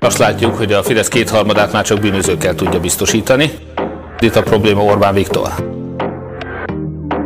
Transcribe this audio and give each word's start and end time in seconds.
Azt 0.00 0.18
látjuk, 0.18 0.56
hogy 0.56 0.72
a 0.72 0.82
Fidesz 0.82 1.08
kétharmadát 1.08 1.72
már 1.72 1.84
csak 1.84 2.00
bűnözőkkel 2.00 2.54
tudja 2.54 2.80
biztosítani. 2.80 3.50
Itt 4.18 4.36
a 4.36 4.42
probléma 4.42 4.82
Orbán 4.82 5.14
Viktor. 5.14 5.48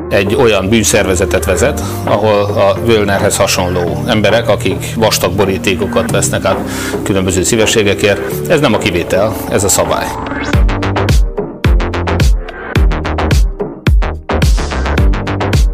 Egy 0.09 0.35
olyan 0.35 0.69
bűnszervezetet 0.69 1.45
vezet, 1.45 1.82
ahol 2.05 2.41
a 2.41 2.77
Völnerhez 2.85 3.37
hasonló 3.37 4.03
emberek, 4.07 4.48
akik 4.48 4.95
vastag 4.96 5.32
borítékokat 5.32 6.11
vesznek 6.11 6.45
át 6.45 6.59
különböző 7.03 7.43
szívességekért. 7.43 8.48
Ez 8.48 8.61
nem 8.61 8.75
a 8.75 8.79
kivétel, 8.79 9.34
ez 9.50 9.64
a 9.64 9.68
szabály. 9.68 10.07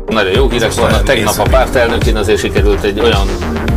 Nagyon 0.07 0.33
jó 0.33 0.49
hírek 0.49 0.75
vannak. 0.75 1.03
Tegnap 1.03 1.39
a 1.39 1.49
pártelnökén 1.51 2.17
azért 2.17 2.39
sikerült 2.39 2.83
egy 2.83 3.01
olyan 3.01 3.27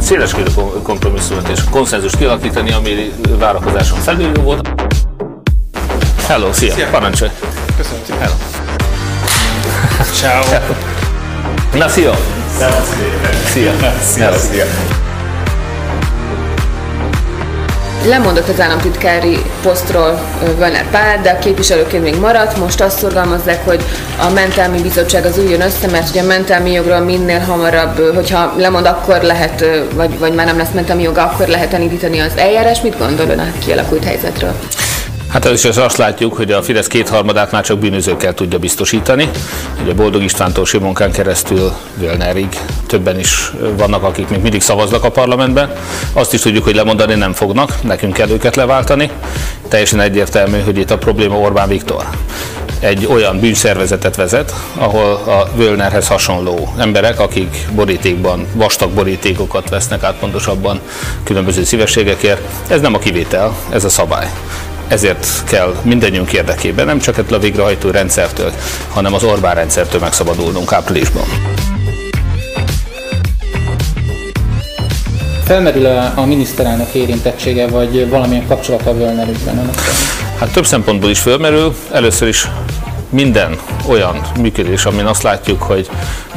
széleskörű 0.01 0.49
kompromisszumot 0.83 1.47
és 1.47 1.59
konszenzus 1.69 2.15
kialakítani, 2.17 2.71
ami 2.71 3.11
várakozáson 3.39 3.99
felül 3.99 4.33
volt. 4.33 4.69
Hello, 6.27 6.53
szia, 6.53 6.73
szia. 6.73 6.87
parancsolj! 6.89 7.31
Köszönöm 7.77 8.01
szépen! 8.05 8.21
Hello! 8.21 8.33
Ciao! 10.13 10.43
Na, 11.73 11.87
szia! 11.87 12.17
Szia! 13.45 13.73
Szia! 14.01 14.37
Szia! 14.37 14.65
Lemondott 18.05 18.47
az 18.47 18.59
államtitkári 18.59 19.37
posztról 19.61 20.19
Völner 20.57 20.89
Pál, 20.89 21.21
de 21.21 21.29
a 21.29 21.39
képviselőként 21.39 22.03
még 22.03 22.19
maradt. 22.19 22.57
Most 22.57 22.81
azt 22.81 22.97
szorgalmazzák, 22.97 23.65
hogy 23.65 23.83
a 24.19 24.29
mentelmi 24.29 24.81
bizottság 24.81 25.25
az 25.25 25.37
üljön 25.37 25.61
össze, 25.61 25.87
mert 25.91 26.09
ugye 26.09 26.21
a 26.21 26.25
mentelmi 26.25 26.71
jogról 26.71 26.99
minél 26.99 27.39
hamarabb, 27.39 28.15
hogyha 28.15 28.53
lemond, 28.57 28.85
akkor 28.85 29.21
lehet, 29.21 29.65
vagy, 29.93 30.19
vagy 30.19 30.33
már 30.33 30.45
nem 30.45 30.57
lesz 30.57 30.71
mentelmi 30.73 31.03
joga, 31.03 31.23
akkor 31.23 31.47
lehet 31.47 31.73
elindítani 31.73 32.19
az 32.19 32.33
eljárás. 32.35 32.81
Mit 32.81 32.97
gondol 32.97 33.29
ön 33.29 33.39
a 33.39 33.51
kialakult 33.65 34.03
helyzetről? 34.03 34.53
Hát 35.31 35.45
először 35.45 35.69
is 35.71 35.77
azt 35.77 35.97
látjuk, 35.97 36.33
hogy 36.33 36.51
a 36.51 36.61
Fidesz 36.61 36.87
kétharmadát 36.87 37.51
már 37.51 37.63
csak 37.63 37.79
bűnözőkkel 37.79 38.33
tudja 38.33 38.59
biztosítani. 38.59 39.29
Ugye 39.83 39.93
Boldog 39.93 40.23
Istvántól 40.23 40.65
Simonkán 40.65 41.11
keresztül 41.11 41.71
Völnerig 41.97 42.47
többen 42.87 43.19
is 43.19 43.51
vannak, 43.77 44.03
akik 44.03 44.27
még 44.27 44.41
mindig 44.41 44.61
szavaznak 44.61 45.03
a 45.03 45.11
parlamentben. 45.11 45.73
Azt 46.13 46.33
is 46.33 46.41
tudjuk, 46.41 46.63
hogy 46.63 46.75
lemondani 46.75 47.13
nem 47.13 47.33
fognak, 47.33 47.81
nekünk 47.81 48.13
kell 48.13 48.29
őket 48.29 48.55
leváltani. 48.55 49.09
Teljesen 49.67 49.99
egyértelmű, 49.99 50.59
hogy 50.59 50.77
itt 50.77 50.91
a 50.91 50.97
probléma 50.97 51.37
Orbán 51.37 51.67
Viktor 51.67 52.05
egy 52.79 53.05
olyan 53.05 53.39
bűnszervezetet 53.39 54.15
vezet, 54.15 54.53
ahol 54.75 55.13
a 55.13 55.49
Völnerhez 55.55 56.07
hasonló 56.07 56.73
emberek, 56.77 57.19
akik 57.19 57.67
borítékban, 57.75 58.47
vastag 58.53 58.91
borítékokat 58.91 59.69
vesznek 59.69 60.03
át 60.03 60.15
pontosabban 60.19 60.79
különböző 61.23 61.63
szívességekért. 61.63 62.41
Ez 62.67 62.81
nem 62.81 62.93
a 62.93 62.99
kivétel, 62.99 63.55
ez 63.69 63.83
a 63.83 63.89
szabály 63.89 64.29
ezért 64.91 65.43
kell 65.43 65.75
mindannyiunk 65.81 66.33
érdekében 66.33 66.85
nem 66.85 66.99
csak 66.99 67.17
ettől 67.17 67.37
a 67.37 67.41
végrehajtó 67.41 67.89
rendszertől, 67.89 68.51
hanem 68.93 69.13
az 69.13 69.23
Orbán 69.23 69.55
rendszertől 69.55 69.99
megszabadulnunk 69.99 70.73
áprilisban. 70.73 71.23
Felmerül 75.43 75.85
a, 75.85 76.11
a 76.15 76.25
miniszterelnök 76.25 76.93
érintettsége, 76.93 77.67
vagy 77.67 78.09
valamilyen 78.09 78.47
kapcsolata 78.47 78.89
a 78.89 78.93
Völner 78.93 79.27
ügyben? 79.27 79.69
Hát 80.39 80.51
több 80.51 80.65
szempontból 80.65 81.09
is 81.09 81.19
felmerül. 81.19 81.75
Először 81.91 82.27
is 82.27 82.47
minden 83.09 83.59
olyan 83.87 84.21
működés, 84.39 84.85
amin 84.85 85.05
azt 85.05 85.23
látjuk, 85.23 85.61
hogy 85.61 85.89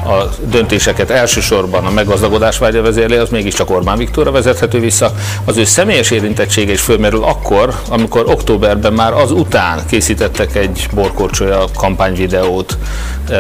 a 0.04 0.28
döntéseket 0.50 1.10
elsősorban 1.10 1.84
a 1.84 1.90
meggazdagodás 1.90 2.58
vágya 2.58 2.82
vezérli, 2.82 3.16
az 3.16 3.28
mégiscsak 3.28 3.70
Orbán 3.70 3.98
Viktorra 3.98 4.30
vezethető 4.30 4.80
vissza. 4.80 5.12
Az 5.44 5.56
ő 5.56 5.64
személyes 5.64 6.10
érintettsége 6.10 6.72
is 6.72 6.80
fölmerül 6.80 7.22
akkor, 7.22 7.74
amikor 7.88 8.24
októberben 8.26 8.92
már 8.92 9.12
az 9.12 9.30
után 9.30 9.82
készítettek 9.86 10.54
egy 10.54 10.88
borkorcsolya 10.94 11.64
kampányvideót 11.76 12.78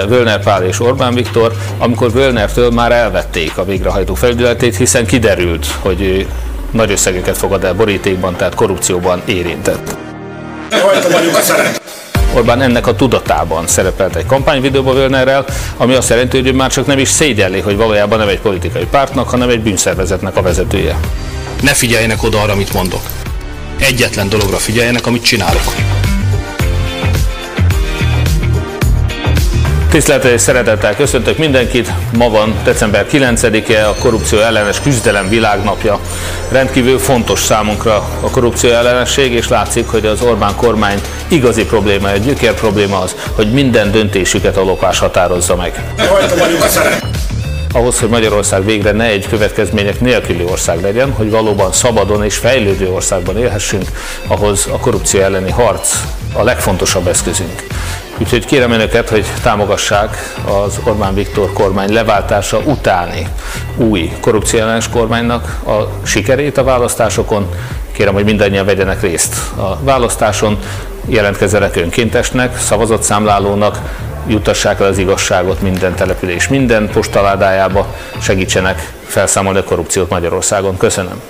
Völner 0.08 0.42
Pál 0.42 0.62
és 0.62 0.80
Orbán 0.80 1.14
Viktor, 1.14 1.52
amikor 1.78 2.12
Völnertől 2.12 2.70
már 2.70 2.92
elvették 2.92 3.58
a 3.58 3.64
végrehajtó 3.64 4.14
felügyeletét, 4.14 4.76
hiszen 4.76 5.06
kiderült, 5.06 5.66
hogy 5.80 6.00
ő 6.00 6.26
nagy 6.70 6.90
összegeket 6.90 7.36
fogad 7.36 7.64
el 7.64 7.74
borítékban, 7.74 8.36
tehát 8.36 8.54
korrupcióban 8.54 9.22
érintett. 9.24 9.96
vagyunk 11.12 11.36
a 11.36 11.40
szeret. 11.40 11.80
Orbán 12.34 12.62
ennek 12.62 12.86
a 12.86 12.94
tudatában 12.94 13.66
szerepelt 13.66 14.16
egy 14.16 14.26
kampányvideóba 14.26 14.92
Völnerrel, 14.92 15.44
ami 15.76 15.94
azt 15.94 16.08
jelenti, 16.08 16.36
hogy 16.36 16.46
ő 16.46 16.52
már 16.52 16.70
csak 16.70 16.86
nem 16.86 16.98
is 16.98 17.08
szégyelli, 17.08 17.60
hogy 17.60 17.76
valójában 17.76 18.18
nem 18.18 18.28
egy 18.28 18.40
politikai 18.40 18.86
pártnak, 18.90 19.28
hanem 19.28 19.48
egy 19.48 19.60
bűnszervezetnek 19.60 20.36
a 20.36 20.42
vezetője. 20.42 20.96
Ne 21.60 21.74
figyeljenek 21.74 22.22
oda 22.22 22.40
arra, 22.40 22.52
amit 22.52 22.72
mondok. 22.72 23.02
Egyetlen 23.78 24.28
dologra 24.28 24.56
figyeljenek, 24.56 25.06
amit 25.06 25.24
csinálok. 25.24 25.93
Tisztelettel 29.94 30.32
és 30.32 30.40
szeretettel 30.40 30.96
köszöntök 30.96 31.38
mindenkit. 31.38 31.92
Ma 32.16 32.28
van 32.28 32.54
december 32.64 33.06
9-e, 33.10 33.88
a 33.88 33.94
korrupció 33.94 34.38
ellenes 34.38 34.80
küzdelem 34.80 35.28
világnapja. 35.28 36.00
Rendkívül 36.50 36.98
fontos 36.98 37.40
számunkra 37.40 37.94
a 38.20 38.30
korrupció 38.30 38.70
ellenesség, 38.70 39.32
és 39.32 39.48
látszik, 39.48 39.88
hogy 39.88 40.06
az 40.06 40.20
Orbán 40.20 40.56
kormány 40.56 41.00
igazi 41.28 41.64
probléma, 41.64 42.10
egy 42.10 42.24
gyökér 42.24 42.54
probléma 42.54 43.00
az, 43.00 43.16
hogy 43.34 43.52
minden 43.52 43.90
döntésüket 43.90 44.56
a 44.56 44.62
lopás 44.62 44.98
határozza 44.98 45.56
meg. 45.56 45.92
Ahhoz, 47.72 47.98
hogy 47.98 48.08
Magyarország 48.08 48.64
végre 48.64 48.92
ne 48.92 49.04
egy 49.04 49.28
következmények 49.28 50.00
nélküli 50.00 50.44
ország 50.44 50.80
legyen, 50.80 51.12
hogy 51.12 51.30
valóban 51.30 51.72
szabadon 51.72 52.24
és 52.24 52.36
fejlődő 52.36 52.88
országban 52.88 53.38
élhessünk, 53.38 53.84
ahhoz 54.26 54.68
a 54.72 54.78
korrupció 54.78 55.20
elleni 55.20 55.50
harc 55.50 55.96
a 56.32 56.42
legfontosabb 56.42 57.06
eszközünk. 57.06 57.66
Úgyhogy 58.18 58.46
kérem 58.46 58.70
önöket, 58.70 59.08
hogy 59.08 59.26
támogassák 59.42 60.34
az 60.44 60.80
Orbán 60.84 61.14
Viktor 61.14 61.52
kormány 61.52 61.92
leváltása 61.92 62.58
utáni 62.58 63.28
új 63.76 64.12
korrupcióellenes 64.20 64.88
kormánynak 64.88 65.60
a 65.66 66.06
sikerét 66.06 66.58
a 66.58 66.64
választásokon. 66.64 67.48
Kérem, 67.92 68.14
hogy 68.14 68.24
mindannyian 68.24 68.66
vegyenek 68.66 69.00
részt 69.00 69.36
a 69.56 69.78
választáson, 69.82 70.58
jelentkezzenek 71.06 71.76
önkéntesnek, 71.76 72.58
szavazatszámlálónak, 72.58 73.78
jutassák 74.26 74.80
el 74.80 74.86
az 74.86 74.98
igazságot 74.98 75.60
minden 75.60 75.94
település, 75.94 76.48
minden 76.48 76.88
postaládájába, 76.92 77.94
segítsenek 78.20 78.92
felszámolni 79.06 79.58
a 79.58 79.64
korrupciót 79.64 80.10
Magyarországon. 80.10 80.76
Köszönöm. 80.76 81.20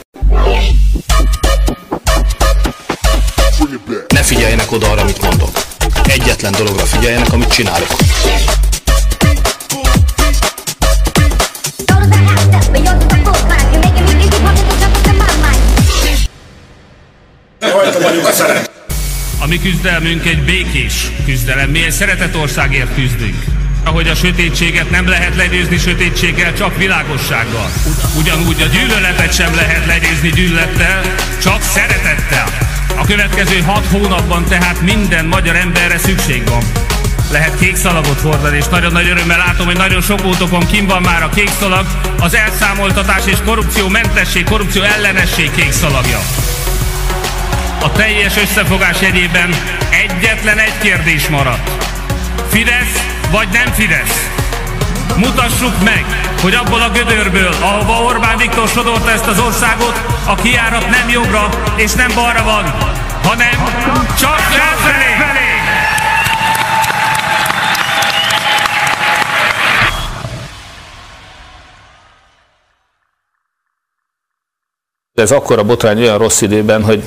Ne 4.09 4.21
figyeljenek 4.21 4.73
oda 4.73 4.91
arra, 4.91 5.01
amit 5.01 5.23
mondok 5.23 5.51
egyetlen 6.07 6.53
dologra 6.53 6.85
figyeljenek, 6.85 7.33
amit 7.33 7.53
csinálok. 7.53 7.97
A 19.39 19.47
mi 19.47 19.59
küzdelmünk 19.59 20.27
egy 20.27 20.45
békés 20.45 21.11
küzdelem. 21.25 21.71
Mi 21.71 21.85
egy 21.85 21.93
szeretett 21.93 22.37
országért 22.37 22.95
küzdünk. 22.95 23.45
Ahogy 23.85 24.09
a 24.09 24.15
sötétséget 24.15 24.91
nem 24.91 25.09
lehet 25.09 25.37
legyőzni 25.37 25.79
sötétséggel, 25.79 26.55
csak 26.55 26.77
világossággal. 26.77 27.71
Ugyanúgy 28.19 28.63
a 28.63 28.67
gyűlöletet 28.67 29.35
sem 29.35 29.55
lehet 29.55 29.87
legyőzni 29.87 30.31
gyűlölettel, 30.31 31.15
csak 31.43 31.63
szeretettel. 31.63 32.64
Következő 33.07 33.61
hat 33.61 33.87
hónapban 33.87 34.45
tehát 34.45 34.81
minden 34.81 35.25
magyar 35.25 35.57
emberre 35.57 35.99
szükség 35.99 36.49
van. 36.49 36.63
Lehet 37.31 37.59
kék 37.59 37.77
szalagot 37.77 38.21
hordani, 38.21 38.57
és 38.57 38.67
nagyon 38.67 38.93
nagy 38.93 39.09
örömmel 39.09 39.39
látom, 39.39 39.67
hogy 39.67 39.77
nagyon 39.77 40.01
sok 40.01 40.25
útokon 40.25 40.67
kim 40.67 40.87
van 40.87 41.03
már 41.03 41.23
a 41.23 41.29
kék 41.29 41.51
szalag, 41.59 41.87
az 42.21 42.35
elszámoltatás 42.35 43.27
és 43.27 43.39
korrupció 43.45 43.89
mentesség, 43.89 44.45
korrupció 44.45 44.83
ellenesség 44.83 45.51
kék 45.51 45.73
szalagja. 45.73 46.19
A 47.81 47.93
teljes 47.93 48.37
összefogás 48.37 49.01
jegyében 49.01 49.55
egyetlen 49.91 50.59
egy 50.59 50.79
kérdés 50.83 51.29
maradt. 51.29 51.87
Fidesz 52.49 53.05
vagy 53.31 53.49
nem 53.53 53.73
Fidesz? 53.73 54.34
Mutassuk 55.17 55.83
meg, 55.85 56.05
hogy 56.43 56.55
abból 56.55 56.81
a 56.81 56.91
gödörből, 56.91 57.53
ahova 57.61 58.05
Orbán 58.05 58.37
Viktor 58.37 58.69
sodorta 58.69 59.11
ezt 59.11 59.27
az 59.27 59.39
országot, 59.39 60.01
a 60.27 60.35
kiárat 60.35 60.91
nem 60.91 61.09
jobbra 61.09 61.49
és 61.77 61.93
nem 61.93 62.11
balra 62.15 62.43
van, 62.43 62.65
hanem 63.23 63.65
csak 64.21 64.39
felfelé. 64.39 65.05
Ez 75.15 75.31
akkor 75.31 75.59
a 75.59 75.65
botrány 75.65 76.01
olyan 76.01 76.19
rossz 76.19 76.41
időben, 76.41 76.85
hogy 76.85 77.05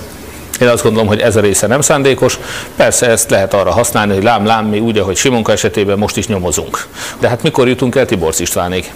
Én 0.62 0.68
azt 0.68 0.84
gondolom, 0.84 1.08
hogy 1.08 1.20
ez 1.20 1.36
a 1.36 1.40
része 1.40 1.68
nem 1.68 1.82
szándékos. 1.82 2.40
Persze 2.76 3.10
ezt 3.10 3.30
lehet 3.30 3.54
arra 3.54 3.72
használni, 3.72 4.14
hogy 4.14 4.24
lám, 4.24 4.46
lám, 4.46 4.66
mi 4.66 4.80
úgy, 4.80 4.98
ahogy 4.98 5.16
Simonka 5.16 5.52
esetében 5.52 5.98
most 5.98 6.18
is 6.18 6.28
nyomozunk. 6.28 6.88
De 7.20 7.28
hát 7.28 7.44
mikor 7.44 7.68
jutunk 7.68 7.96
el 7.96 8.06
Tiborcs 8.06 8.40
Istvánig? 8.40 8.92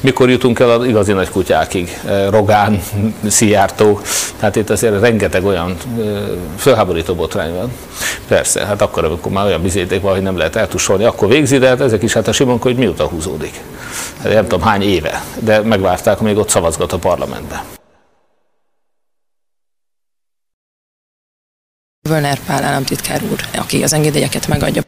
Mikor 0.00 0.30
jutunk 0.30 0.58
el 0.58 0.70
az 0.70 0.86
igazi 0.86 1.12
nagy 1.12 1.30
kutyákig? 1.30 1.98
Rogán, 2.30 2.82
Szijjártó, 3.28 4.00
tehát 4.38 4.56
itt 4.56 4.70
azért 4.70 5.00
rengeteg 5.00 5.44
olyan 5.44 5.76
fölháborító 6.58 7.14
botrány 7.14 7.54
van. 7.54 7.72
Persze, 8.28 8.64
hát 8.66 8.82
akkor, 8.82 9.04
amikor 9.04 9.32
már 9.32 9.44
olyan 9.44 9.62
bizéték 9.62 10.00
van, 10.00 10.12
hogy 10.12 10.22
nem 10.22 10.36
lehet 10.36 10.56
eltusolni, 10.56 11.04
akkor 11.04 11.28
végzi, 11.28 11.58
de 11.58 11.68
hát 11.68 11.80
ezek 11.80 12.02
is 12.02 12.12
hát 12.12 12.28
a 12.28 12.32
Simonka, 12.32 12.68
hogy 12.68 12.76
mióta 12.76 13.04
húzódik. 13.04 13.60
Nem 14.22 14.42
tudom 14.42 14.62
hány 14.62 14.82
éve, 14.82 15.22
de 15.38 15.60
megvárták, 15.60 16.20
még 16.20 16.36
ott 16.36 16.48
szavazgat 16.48 16.92
a 16.92 16.98
parlamentbe. 16.98 17.64
Völner 22.06 22.38
Pál 22.46 22.64
államtitkár 22.64 23.22
úr, 23.30 23.40
aki 23.54 23.82
az 23.82 23.92
engedélyeket 23.92 24.48
megadja. 24.48 24.82